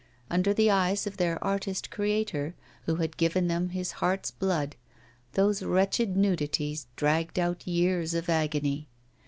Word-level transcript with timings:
Under 0.31 0.51
the 0.51 0.71
eyes 0.71 1.05
of 1.05 1.17
their 1.17 1.37
artist 1.43 1.91
creator, 1.91 2.55
who 2.87 2.95
had 2.95 3.17
given 3.17 3.47
them 3.47 3.69
his 3.69 3.91
heart's 4.01 4.31
blood, 4.31 4.75
those 5.33 5.61
wretched 5.61 6.17
nudities 6.17 6.87
dragged 6.95 7.37
out 7.37 7.67
years 7.67 8.15
of 8.15 8.27
agony. 8.27 8.89